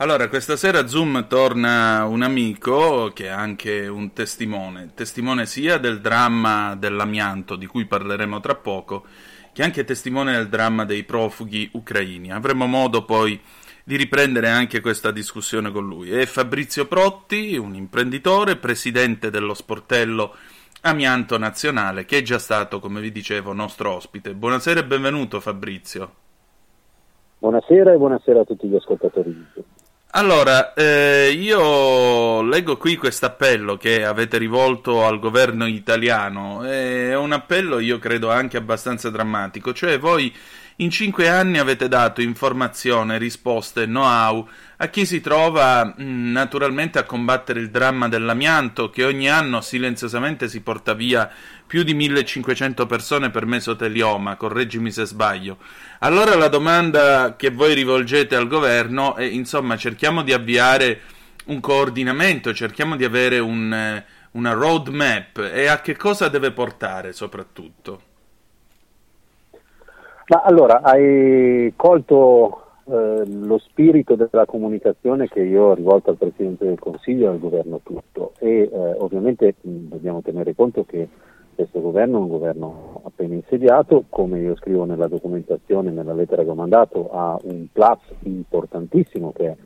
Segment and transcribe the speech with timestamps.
[0.00, 5.76] Allora, questa sera a Zoom torna un amico che è anche un testimone, testimone sia
[5.78, 9.06] del dramma dell'amianto, di cui parleremo tra poco,
[9.52, 12.30] che anche testimone del dramma dei profughi ucraini.
[12.30, 13.40] Avremo modo poi
[13.82, 16.12] di riprendere anche questa discussione con lui.
[16.12, 20.32] È Fabrizio Protti, un imprenditore, presidente dello sportello
[20.82, 24.32] Amianto Nazionale, che è già stato, come vi dicevo, nostro ospite.
[24.32, 26.12] Buonasera e benvenuto Fabrizio.
[27.40, 29.46] Buonasera e buonasera a tutti gli ascoltatori.
[30.18, 37.30] Allora, eh, io leggo qui questo appello che avete rivolto al governo italiano, è un
[37.30, 40.34] appello io credo anche abbastanza drammatico, cioè voi
[40.80, 44.46] in cinque anni avete dato informazione, risposte, know-how
[44.76, 50.48] a chi si trova mm, naturalmente a combattere il dramma dell'amianto che ogni anno silenziosamente
[50.48, 51.28] si porta via
[51.66, 55.58] più di 1500 persone per mesotelioma, correggimi se sbaglio.
[55.98, 61.00] Allora la domanda che voi rivolgete al governo è insomma cerchiamo di avviare
[61.46, 67.12] un coordinamento, cerchiamo di avere un, eh, una roadmap e a che cosa deve portare
[67.12, 68.07] soprattutto?
[70.28, 76.66] Ma allora, hai colto eh, lo spirito della comunicazione che io ho rivolto al Presidente
[76.66, 78.32] del Consiglio e al governo tutto.
[78.38, 81.08] E eh, ovviamente mh, dobbiamo tenere conto che
[81.54, 86.50] questo governo è un governo appena insediato, come io scrivo nella documentazione, nella lettera che
[86.50, 89.56] ho mandato, ha un plus importantissimo che è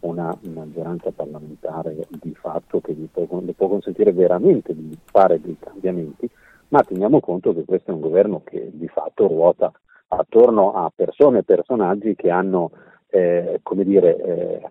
[0.00, 5.56] una maggioranza parlamentare di fatto che gli può, gli può consentire veramente di fare dei
[5.58, 6.28] cambiamenti,
[6.68, 9.72] ma teniamo conto che questo è un governo che di fatto ruota
[10.12, 12.70] attorno a persone e personaggi che hanno
[13.10, 14.70] eh, come dire, eh,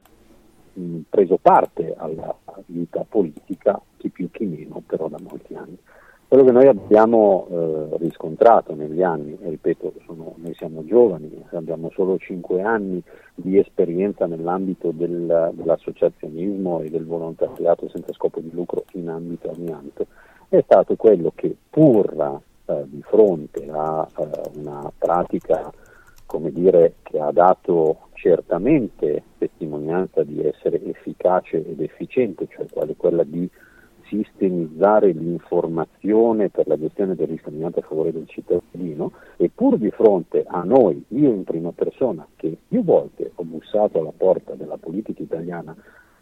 [1.10, 2.34] preso parte alla
[2.66, 5.78] vita politica, chi più chi meno, però da molti anni.
[6.28, 11.90] Quello che noi abbiamo eh, riscontrato negli anni, e ripeto, sono, noi siamo giovani, abbiamo
[11.92, 13.02] solo cinque anni
[13.34, 20.06] di esperienza nell'ambito del, dell'associazionismo e del volontariato senza scopo di lucro in ambito amianto,
[20.50, 25.72] è stato quello che pur eh, di fronte a eh, una pratica
[26.30, 33.50] come dire, che ha dato certamente testimonianza di essere efficace ed efficiente, cioè quella di
[34.04, 39.12] sistemizzare l'informazione per la gestione del risparmiato a favore del cittadino.
[39.38, 43.98] E pur di fronte a noi, io in prima persona, che più volte ho bussato
[43.98, 45.76] alla porta della politica italiana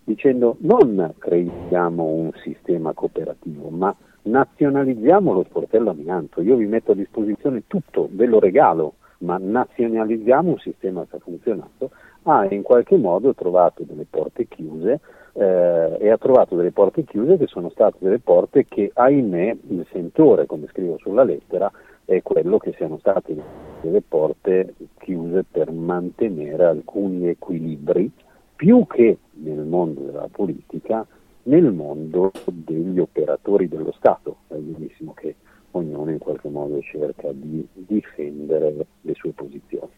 [0.06, 3.94] dicendo non creiamo un sistema cooperativo, ma
[4.28, 10.52] nazionalizziamo lo sportello amianto, io vi metto a disposizione tutto, ve lo regalo, ma nazionalizziamo
[10.52, 11.92] un sistema che ha funzionato,
[12.24, 15.00] ha in qualche modo trovato delle porte chiuse
[15.34, 19.86] eh, e ha trovato delle porte chiuse che sono state delle porte che ahimè il
[19.92, 21.72] sentore, come scrivo sulla lettera,
[22.06, 23.36] è quello che siano state
[23.82, 28.10] delle porte chiuse per mantenere alcuni equilibri
[28.56, 31.06] più che nel mondo della politica
[31.48, 34.38] nel mondo degli operatori dello Stato.
[34.48, 35.36] È benissimo che
[35.72, 39.92] ognuno in qualche modo cerca di difendere le sue posizioni.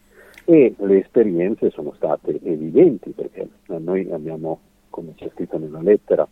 [0.44, 4.58] E le esperienze sono state evidenti perché noi abbiamo,
[4.88, 6.26] come c'è scritto nella lettera,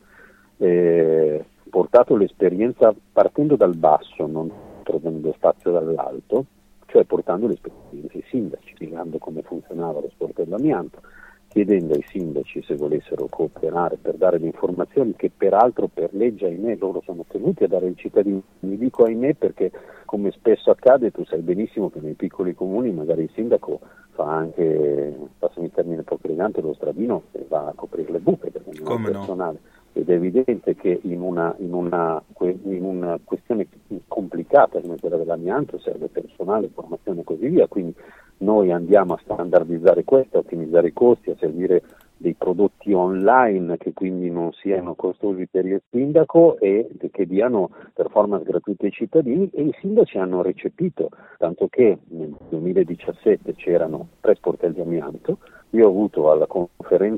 [0.57, 4.51] eh, portato l'esperienza partendo dal basso, non
[4.83, 6.47] trovando spazio dall'alto,
[6.87, 11.01] cioè portando l'esperienza ai sindaci, spiegando come funzionava lo sport dell'amianto,
[11.49, 16.77] chiedendo ai sindaci se volessero cooperare per dare le informazioni che peraltro per legge ahimè
[16.77, 18.43] loro sono tenuti a dare ai cittadini.
[18.61, 19.71] Mi dico ahimè perché
[20.05, 23.81] come spesso accade tu sai benissimo che nei piccoli comuni magari il sindaco
[24.13, 28.51] fa anche, passami il termine poco elegante, lo stradino e va a coprire le buche
[28.51, 29.61] perché non è personale.
[29.63, 29.78] No?
[29.93, 33.67] Ed è evidente che in una, in, una, in una, questione
[34.07, 37.95] complicata come quella dell'amianto serve personale, formazione e così via, quindi
[38.39, 41.83] noi andiamo a standardizzare questo, a ottimizzare i costi, a servire
[42.19, 48.45] dei prodotti online che quindi non siano costosi per il sindaco e che diano performance
[48.45, 49.49] gratuite ai cittadini.
[49.53, 55.39] E i sindaci hanno recepito, tanto che nel 2017 c'erano tre sportelli amianto,
[55.71, 56.47] io ho avuto alla,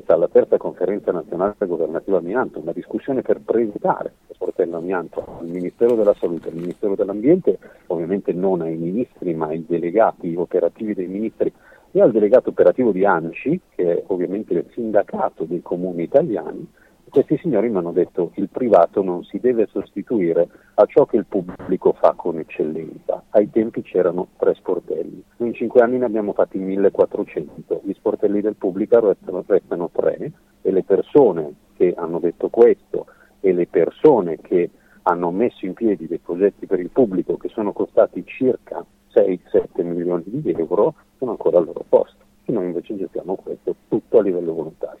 [0.07, 5.95] alla terza conferenza nazionale governativa amianto una discussione per presentare lo sportello amianto al Ministero
[5.95, 11.51] della Salute, al Ministero dell'Ambiente, ovviamente non ai ministri ma ai delegati operativi dei ministri
[11.91, 16.65] e al delegato operativo di ANCI, che è ovviamente il sindacato dei comuni italiani,
[17.11, 21.17] questi signori mi hanno detto che il privato non si deve sostituire a ciò che
[21.17, 23.21] il pubblico fa con eccellenza.
[23.31, 28.55] Ai tempi c'erano tre sportelli, in cinque anni ne abbiamo fatti 1400, gli sportelli del
[28.55, 30.31] pubblico restano, restano tre
[30.61, 33.07] e le persone che hanno detto questo
[33.41, 34.69] e le persone che
[35.03, 40.23] hanno messo in piedi dei progetti per il pubblico che sono costati circa 6-7 milioni
[40.27, 42.23] di euro sono ancora al loro posto.
[42.45, 45.00] E noi invece gestiamo questo tutto a livello volontario.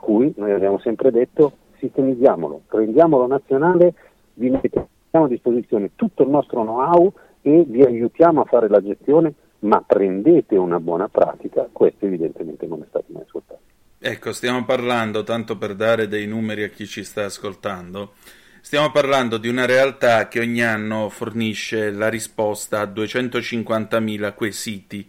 [0.00, 3.94] Cui noi abbiamo sempre detto sistemizziamolo, rendiamolo nazionale,
[4.34, 9.34] vi mettiamo a disposizione tutto il nostro know-how e vi aiutiamo a fare la gestione,
[9.60, 13.60] ma prendete una buona pratica, questo evidentemente non è stato mai ascoltato.
[13.98, 18.12] Ecco, stiamo parlando, tanto per dare dei numeri a chi ci sta ascoltando,
[18.60, 25.08] stiamo parlando di una realtà che ogni anno fornisce la risposta a 250.000 quesiti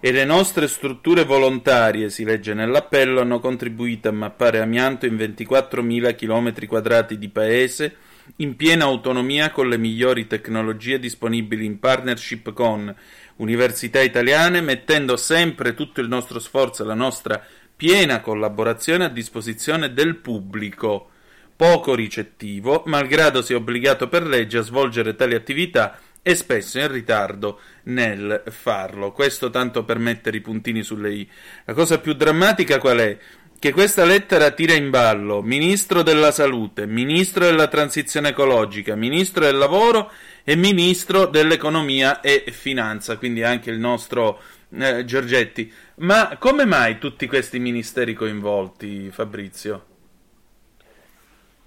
[0.00, 6.14] e le nostre strutture volontarie, si legge nell'appello, hanno contribuito a mappare amianto in 24.000
[6.14, 7.96] km quadrati di paese
[8.36, 12.94] in piena autonomia con le migliori tecnologie disponibili in partnership con
[13.36, 17.42] università italiane, mettendo sempre tutto il nostro sforzo e la nostra
[17.74, 21.10] piena collaborazione a disposizione del pubblico,
[21.56, 27.60] poco ricettivo, malgrado sia obbligato per legge a svolgere tali attività e spesso in ritardo
[27.84, 29.12] nel farlo.
[29.12, 31.28] Questo tanto per mettere i puntini sulle i.
[31.64, 33.18] La cosa più drammatica qual è?
[33.60, 39.56] Che questa lettera tira in ballo Ministro della Salute, Ministro della Transizione Ecologica, Ministro del
[39.56, 40.12] Lavoro
[40.44, 44.40] e Ministro dell'Economia e Finanza, quindi anche il nostro
[44.78, 45.72] eh, Giorgetti.
[45.96, 49.87] Ma come mai tutti questi ministeri coinvolti, Fabrizio?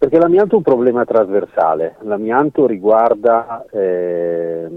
[0.01, 4.67] Perché l'amianto è un problema trasversale, l'amianto riguarda eh,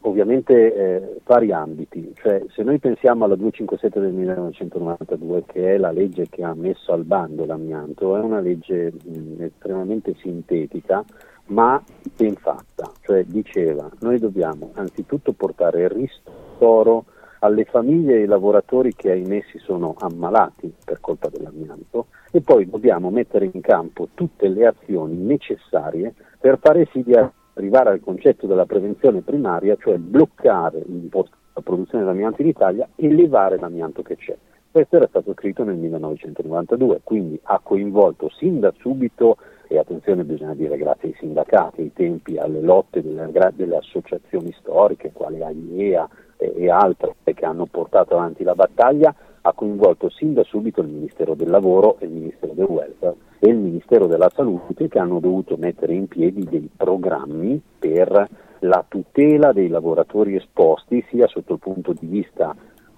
[0.00, 5.90] ovviamente eh, vari ambiti, cioè se noi pensiamo alla 257 del 1992 che è la
[5.90, 11.04] legge che ha messo al bando l'amianto, è una legge mh, estremamente sintetica
[11.48, 11.84] ma
[12.16, 17.04] ben fatta, cioè diceva noi dobbiamo anzitutto portare ristoro
[17.44, 22.68] alle famiglie e ai lavoratori che ahimè si sono ammalati per colpa dell'amianto e poi
[22.68, 28.46] dobbiamo mettere in campo tutte le azioni necessarie per fare sì di arrivare al concetto
[28.46, 34.36] della prevenzione primaria, cioè bloccare la produzione dell'amianto in Italia e levare l'amianto che c'è.
[34.70, 39.36] Questo era stato scritto nel 1992, quindi ha coinvolto sin da subito,
[39.68, 45.12] e attenzione bisogna dire grazie ai sindacati, ai tempi, alle lotte delle, delle associazioni storiche,
[45.12, 50.80] quali AIEA, e altre che hanno portato avanti la battaglia, ha coinvolto sin da subito
[50.80, 54.98] il Ministero del Lavoro e il Ministero del Welfare e il Ministero della Salute che
[54.98, 58.28] hanno dovuto mettere in piedi dei programmi per
[58.60, 62.54] la tutela dei lavoratori esposti sia sotto il punto di vista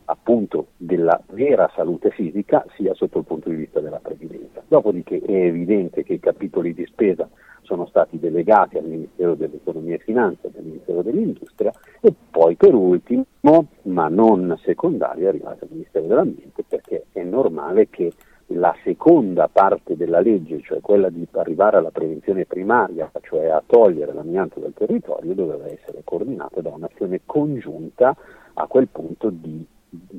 [0.06, 4.62] appunto della vera salute fisica sia sotto il punto di vista della previdenza.
[4.66, 7.28] Dopodiché è evidente che i capitoli di spesa
[7.62, 12.74] sono stati delegati al Ministero dell'Economia e Finanza e al Ministero dell'Industria e poi per
[12.74, 13.24] ultimo,
[13.82, 18.12] ma non secondario, è arrivato al Ministero dell'Ambiente perché è normale che
[18.50, 24.12] la seconda parte della legge, cioè quella di arrivare alla prevenzione primaria, cioè a togliere
[24.12, 28.16] l'amianto dal territorio, doveva essere coordinata da un'azione congiunta
[28.54, 29.66] a quel punto di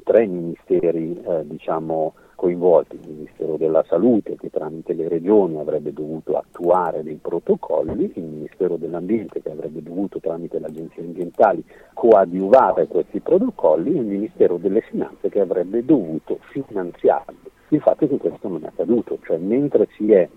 [0.03, 6.37] tre ministeri eh, diciamo, coinvolti, il Ministero della Salute che tramite le regioni avrebbe dovuto
[6.37, 13.19] attuare dei protocolli, il Ministero dell'Ambiente che avrebbe dovuto tramite le agenzie ambientali coadiuvare questi
[13.19, 17.37] protocolli e il Ministero delle Finanze che avrebbe dovuto finanziarli.
[17.69, 20.29] Il fatto è che questo non è accaduto, cioè mentre si è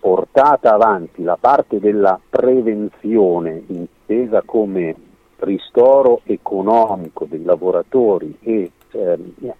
[0.00, 4.94] portata avanti la parte della prevenzione intesa come
[5.38, 9.52] ristoro economico dei lavoratori e ehm,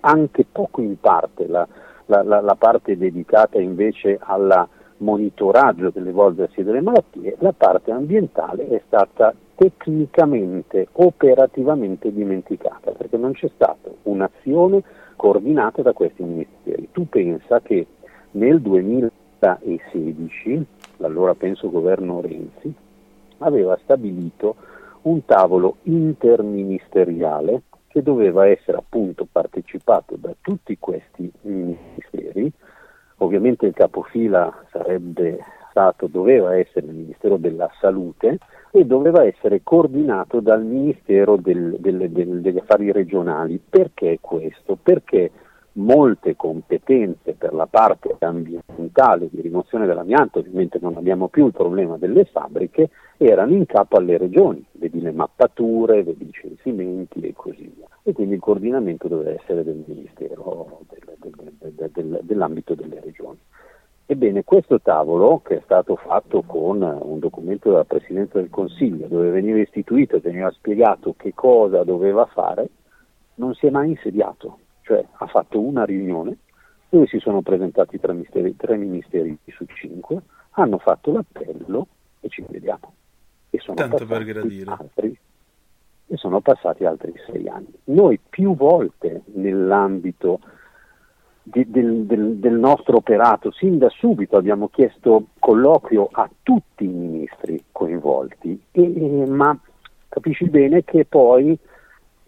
[0.00, 1.66] anche poco in parte la,
[2.06, 4.66] la, la, la parte dedicata invece al
[4.98, 13.50] monitoraggio dell'evolversi delle malattie, la parte ambientale è stata tecnicamente, operativamente dimenticata, perché non c'è
[13.54, 14.82] stata un'azione
[15.16, 16.88] coordinata da questi ministeri.
[16.92, 17.86] Tu pensa che
[18.32, 20.66] nel 2016,
[20.98, 22.72] l'allora penso governo Renzi,
[23.38, 24.56] aveva stabilito
[25.02, 32.50] un tavolo interministeriale che doveva essere appunto partecipato da tutti questi ministeri,
[33.18, 35.38] ovviamente il capofila sarebbe
[35.70, 38.38] stato, doveva essere il Ministero della Salute
[38.70, 43.60] e doveva essere coordinato dal Ministero del, del, del, degli Affari Regionali.
[43.68, 44.76] Perché questo?
[44.80, 45.30] Perché
[45.78, 51.96] molte competenze per la parte ambientale di rimozione dell'amianto, ovviamente non abbiamo più il problema
[51.96, 57.72] delle fabbriche, erano in capo alle regioni, vedi le mappature, vedi i censimenti e così
[57.74, 57.86] via.
[58.02, 63.38] E quindi il coordinamento doveva essere del Ministero del, del, del, dell'ambito delle regioni.
[64.06, 69.30] Ebbene, questo tavolo, che è stato fatto con un documento della Presidenza del Consiglio, dove
[69.30, 72.70] veniva istituito e veniva spiegato che cosa doveva fare,
[73.34, 76.38] non si è mai insediato cioè ha fatto una riunione
[76.88, 81.86] dove si sono presentati tre ministeri, tre ministeri su cinque, hanno fatto l'appello
[82.20, 82.94] e ci vediamo.
[83.50, 83.76] E sono.
[84.72, 85.18] Altri,
[86.06, 87.70] e sono passati altri sei anni.
[87.84, 90.40] Noi più volte nell'ambito
[91.42, 93.50] di, del, del, del, nostro operato.
[93.52, 99.58] Sin da subito abbiamo chiesto colloquio a tutti i ministri coinvolti, e, ma
[100.08, 101.58] capisci bene che poi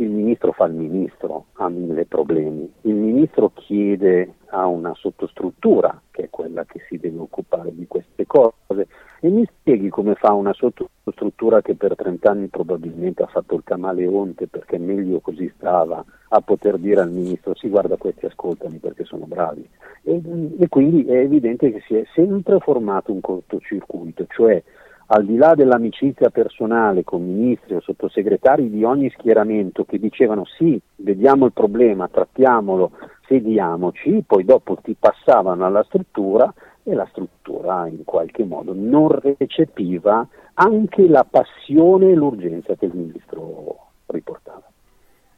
[0.02, 2.70] il ministro fa il ministro, ha mille problemi.
[2.82, 8.26] Il ministro chiede a una sottostruttura, che è quella che si deve occupare di queste
[8.26, 8.88] cose,
[9.20, 13.62] e mi spieghi come fa una sottostruttura che per 30 anni probabilmente ha fatto il
[13.62, 19.04] camaleonte perché meglio così stava a poter dire al ministro sì guarda questi ascoltami perché
[19.04, 19.68] sono bravi.
[20.04, 20.22] E,
[20.58, 24.62] e quindi è evidente che si è sempre formato un cortocircuito, cioè
[25.12, 30.80] al di là dell'amicizia personale con ministri o sottosegretari di ogni schieramento che dicevano sì,
[30.96, 32.92] vediamo il problema, trattiamolo,
[33.26, 36.52] sediamoci, poi dopo ti passavano alla struttura
[36.84, 42.94] e la struttura in qualche modo non recepiva anche la passione e l'urgenza che il
[42.94, 44.62] ministro riportava.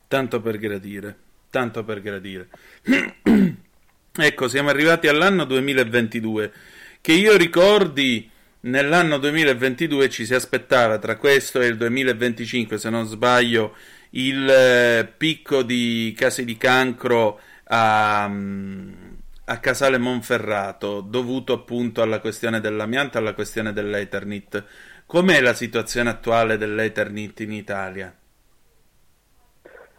[0.06, 1.16] Tanto per gradire,
[1.48, 2.48] tanto per gradire.
[4.12, 6.52] ecco, siamo arrivati all'anno 2022,
[7.00, 8.28] che io ricordi
[8.62, 13.74] nell'anno 2022 ci si aspettava tra questo e il 2025, se non sbaglio,
[14.10, 22.60] il eh, picco di casi di cancro a, a Casale Monferrato, dovuto appunto alla questione
[22.60, 24.64] dell'amianto e alla questione dell'Eternit.
[25.06, 28.14] Com'è la situazione attuale dell'Eternit in Italia?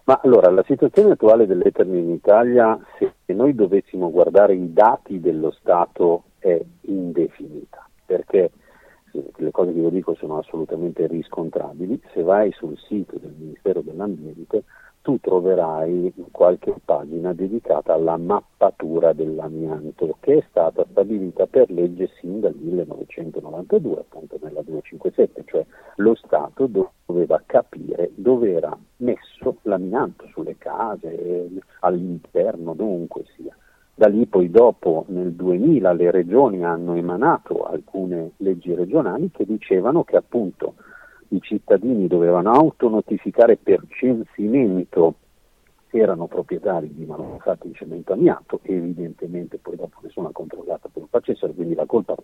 [0.06, 5.52] Ma allora, la situazione attuale dell'Eternit in Italia, se noi dovessimo guardare i dati dello
[5.52, 8.52] Stato, è indefinita perché
[9.12, 12.00] le cose che io dico sono assolutamente riscontrabili.
[12.14, 14.64] Se vai sul sito del Ministero dell'Ambiente
[15.02, 22.40] tu troverai qualche pagina dedicata alla mappatura dell'amianto che è stata stabilita per legge sin
[22.40, 25.66] dal 1992, appunto nella 257, cioè
[25.98, 26.70] lo Stato
[27.06, 31.50] doveva capire dove era messo l'amianto sulle case,
[31.82, 33.54] all'interno, dovunque sia.
[33.96, 40.04] Da lì poi dopo nel 2000 le regioni hanno emanato alcune leggi regionali che dicevano
[40.04, 40.76] che appunto
[41.28, 45.16] i cittadini dovevano autonotificare per censimento.
[45.90, 50.90] Se erano proprietari di manufatti di cemento amianto e evidentemente poi dopo nessuno ha controllato
[50.92, 52.16] che lo facessero, quindi la colpa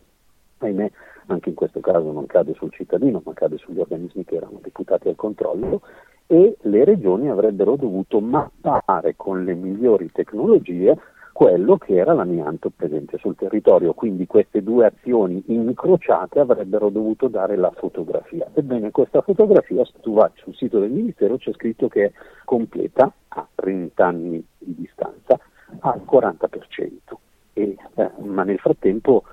[0.58, 0.92] ahimè
[1.28, 5.08] anche in questo caso non cade sul cittadino ma cade sugli organismi che erano deputati
[5.08, 5.82] al controllo
[6.26, 10.98] e le regioni avrebbero dovuto mappare con le migliori tecnologie
[11.40, 17.56] quello che era l'amianto presente sul territorio, quindi queste due azioni incrociate avrebbero dovuto dare
[17.56, 18.46] la fotografia.
[18.54, 22.12] Ebbene, questa fotografia, se tu vai sul sito del Ministero, c'è scritto che è
[22.44, 25.40] completa a 30 anni di distanza
[25.80, 27.20] al 40%,
[27.54, 29.24] e, eh, ma nel frattempo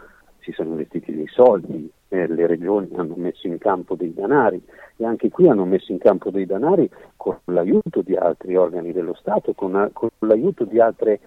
[0.42, 4.62] si sono investiti dei soldi, eh, le regioni hanno messo in campo dei danari
[4.96, 9.14] e anche qui hanno messo in campo dei danari con l'aiuto di altri organi dello
[9.14, 11.18] Stato, con, con l'aiuto di altre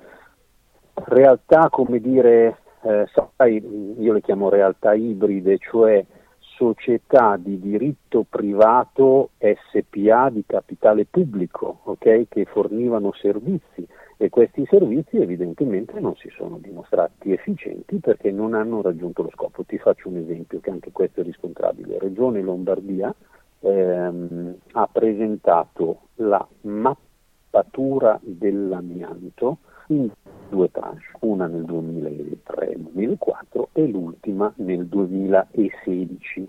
[1.06, 6.06] realtà, come dire, eh, sai, io le chiamo realtà ibride, cioè
[6.40, 13.88] società di diritto privato SPA di capitale pubblico, okay, che fornivano servizi
[14.18, 19.64] e questi servizi evidentemente non si sono dimostrati efficienti perché non hanno raggiunto lo scopo.
[19.64, 21.98] Ti faccio un esempio che anche questo è riscontrabile.
[21.98, 23.16] Regione Lombardia
[23.62, 30.10] ehm, ha presentato la mappatura dell'amianto in
[30.50, 36.48] due tranche, una nel 2003-2004 e l'ultima nel 2016.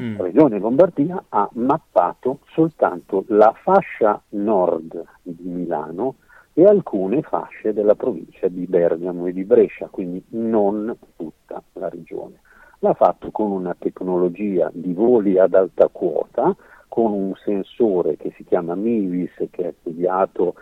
[0.00, 0.16] Mm.
[0.16, 6.16] La Regione Lombardia ha mappato soltanto la fascia nord di Milano
[6.52, 12.40] e alcune fasce della provincia di Bergamo e di Brescia, quindi non tutta la regione.
[12.80, 16.54] L'ha fatto con una tecnologia di voli ad alta quota,
[16.86, 20.54] con un sensore che si chiama MIVIS, che è studiato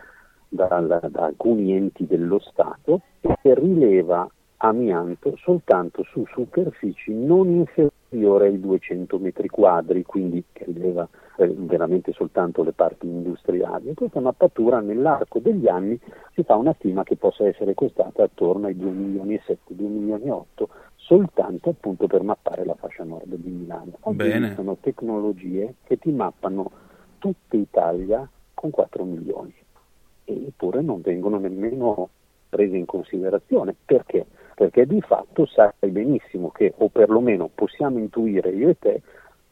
[0.49, 8.61] da, da alcuni enti dello Stato che rileva amianto soltanto su superfici non inferiori ai
[8.61, 13.89] 200 metri quadri, quindi che rileva eh, veramente soltanto le parti industriali.
[13.89, 15.99] In questa mappatura nell'arco degli anni
[16.33, 19.89] si fa una stima che possa essere costata attorno ai 2 milioni e 7, 2
[19.89, 23.93] milioni e 8, soltanto appunto per mappare la fascia nord di Milano.
[24.01, 26.71] Oggi sono tecnologie che ti mappano
[27.19, 28.96] tutta Italia con 4 milioni eppure
[30.87, 32.09] non vengono nemmeno
[32.49, 33.75] prese in considerazione.
[33.85, 34.25] Perché?
[34.55, 39.03] Perché di fatto sai benissimo che, o perlomeno possiamo intuire io e te,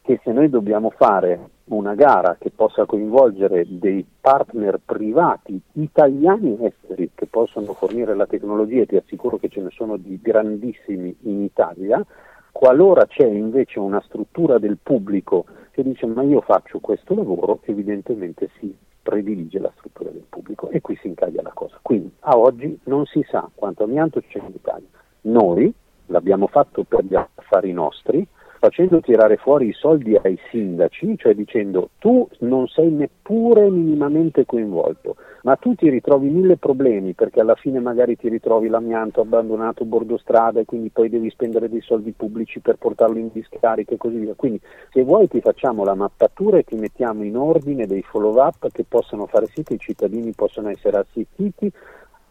[0.01, 6.65] che se noi dobbiamo fare una gara che possa coinvolgere dei partner privati italiani e
[6.65, 11.15] esteri che possono fornire la tecnologia, e ti assicuro che ce ne sono di grandissimi
[11.21, 12.05] in Italia,
[12.51, 18.49] qualora c'è invece una struttura del pubblico che dice ma io faccio questo lavoro, evidentemente
[18.59, 18.73] si
[19.05, 21.77] predilige la struttura del pubblico e qui si incaglia la cosa.
[21.79, 24.87] Quindi a oggi non si sa quanto amianto c'è in Italia.
[25.21, 25.71] Noi
[26.07, 28.27] l'abbiamo fatto per gli affari nostri,
[28.65, 35.17] facendo tirare fuori i soldi ai sindaci, cioè dicendo tu non sei neppure minimamente coinvolto,
[35.43, 40.17] ma tu ti ritrovi mille problemi perché alla fine magari ti ritrovi l'amianto abbandonato bordo
[40.17, 44.17] strada e quindi poi devi spendere dei soldi pubblici per portarlo in discarica e così
[44.17, 44.33] via.
[44.33, 44.59] Quindi
[44.91, 48.83] se vuoi ti facciamo la mappatura e ti mettiamo in ordine dei follow up che
[48.87, 51.71] possano fare sì che i cittadini possano essere assistiti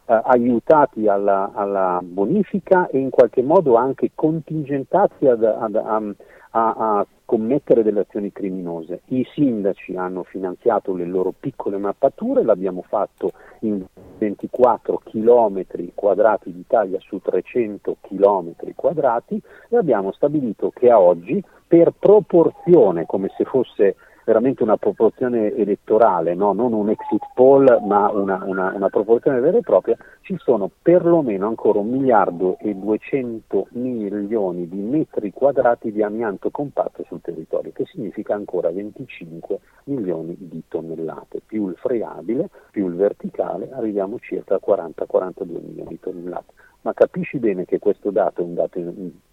[0.06, 6.02] eh, aiutati alla, alla, bonifica e in qualche modo anche contingentati ad, ad, a,
[6.50, 9.00] a, a, commettere delle azioni criminose.
[9.06, 13.82] I sindaci hanno finanziato le loro piccole mappature, l'abbiamo fatto in
[14.18, 21.94] 24 km quadrati d'Italia su 300 km quadrati e abbiamo stabilito che a oggi per
[21.98, 26.52] proporzione, come se fosse veramente una proporzione elettorale, no?
[26.52, 31.46] non un exit poll ma una, una, una, proporzione vera e propria, ci sono perlomeno
[31.46, 37.84] ancora un miliardo e 200 milioni di metri quadrati di amianto compatto sul territorio, che
[37.86, 44.60] significa ancora 25 milioni di tonnellate, più il freabile, più il verticale, arriviamo circa a
[44.64, 46.52] 40-42 milioni di tonnellate.
[46.82, 48.78] Ma capisci bene che questo dato è un dato,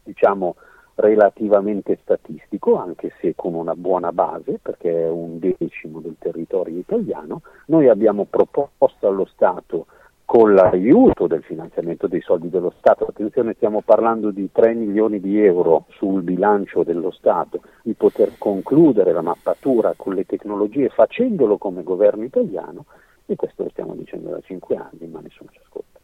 [0.04, 0.56] diciamo,
[0.96, 7.42] relativamente statistico, anche se con una buona base, perché è un decimo del territorio italiano.
[7.68, 9.88] Noi abbiamo proposto allo Stato
[10.32, 15.44] con l'aiuto del finanziamento dei soldi dello Stato, attenzione stiamo parlando di 3 milioni di
[15.44, 21.84] euro sul bilancio dello Stato, di poter concludere la mappatura con le tecnologie facendolo come
[21.84, 22.86] governo italiano
[23.26, 26.00] e questo lo stiamo dicendo da 5 anni ma nessuno ci ascolta.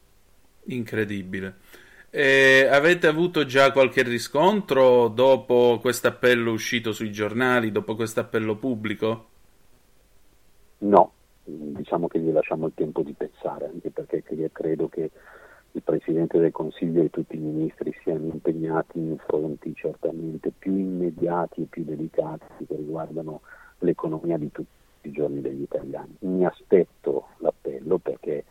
[0.65, 1.55] Incredibile.
[2.19, 8.55] Eh, avete avuto già qualche riscontro dopo questo appello uscito sui giornali, dopo questo appello
[8.55, 9.25] pubblico?
[10.79, 11.11] No,
[11.43, 15.11] diciamo che gli lasciamo il tempo di pensare, anche perché credo che
[15.73, 21.61] il Presidente del Consiglio e tutti i ministri siano impegnati in fronti certamente più immediati
[21.61, 23.41] e più delicati che riguardano
[23.81, 26.15] l'economia di tutti i giorni degli italiani.
[26.21, 28.43] Mi aspetto l'appello perché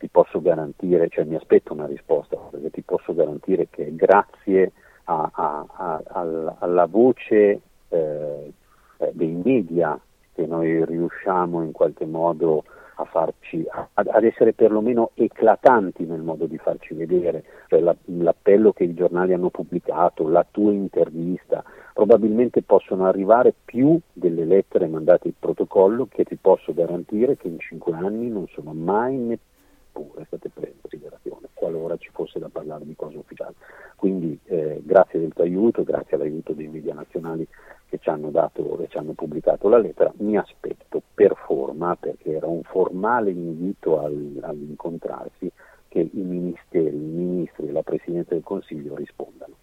[0.00, 4.72] ti posso garantire, cioè mi aspetto una risposta, perché ti posso garantire che grazie
[5.04, 5.66] a, a,
[6.06, 8.52] a, alla voce eh,
[8.96, 10.00] eh, dei media
[10.32, 16.56] che noi riusciamo in qualche modo a farci, ad essere perlomeno eclatanti nel modo di
[16.56, 23.04] farci vedere, cioè la, l'appello che i giornali hanno pubblicato, la tua intervista, probabilmente possono
[23.06, 28.28] arrivare più delle lettere mandate in protocollo che ti posso garantire che in cinque anni
[28.28, 29.48] non sono mai neppure
[29.92, 33.54] pure state prese in considerazione qualora ci fosse da parlare di cosa ufficiale.
[33.96, 37.46] Quindi eh, grazie del tuo aiuto, grazie all'aiuto dei media nazionali
[37.86, 42.34] che ci hanno dato e ci hanno pubblicato la lettera, mi aspetto per forma, perché
[42.36, 45.50] era un formale invito al, all'incontrarsi,
[45.88, 49.54] che i ministeri, i ministri e la Presidente del Consiglio rispondano.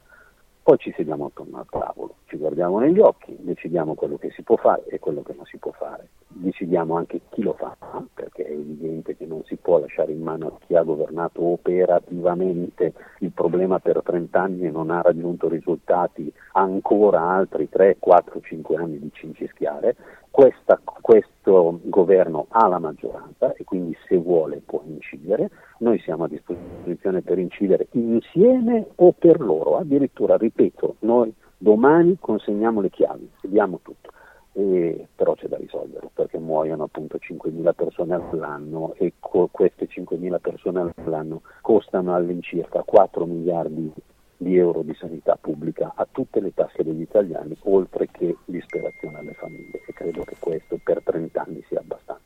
[0.62, 4.58] Poi ci sediamo attorno al tavolo, ci guardiamo negli occhi, decidiamo quello che si può
[4.58, 6.10] fare e quello che non si può fare.
[6.40, 7.76] Decidiamo anche chi lo fa,
[8.14, 12.94] perché è evidente che non si può lasciare in mano a chi ha governato operativamente
[13.20, 18.76] il problema per 30 anni e non ha raggiunto risultati ancora altri 3, 4, 5
[18.76, 19.96] anni di cincischiare.
[20.30, 26.28] Questa, questo governo ha la maggioranza e quindi se vuole può incidere, noi siamo a
[26.28, 33.80] disposizione per incidere insieme o per loro, addirittura ripeto, noi domani consegniamo le chiavi, vediamo
[33.82, 34.12] tutto.
[34.54, 40.40] E, però c'è da risolvere perché muoiono appunto 5.000 persone all'anno e co- queste 5.000
[40.40, 43.92] persone all'anno costano all'incirca 4 miliardi
[44.38, 49.34] di euro di sanità pubblica a tutte le tasche degli italiani, oltre che disperazione alle
[49.34, 49.82] famiglie.
[49.88, 52.22] E credo che questo per 30 anni sia abbastanza.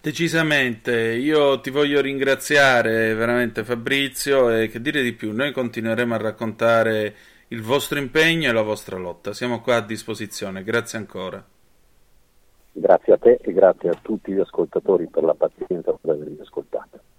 [0.00, 6.18] Decisamente, io ti voglio ringraziare veramente Fabrizio e che dire di più, noi continueremo a
[6.18, 7.14] raccontare
[7.48, 11.53] il vostro impegno e la vostra lotta, siamo qua a disposizione, grazie ancora.
[12.76, 17.13] Grazie a te e grazie a tutti gli ascoltatori per la pazienza per avermi ascoltato.